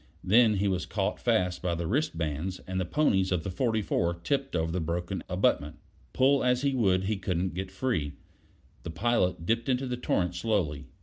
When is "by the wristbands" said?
1.61-2.59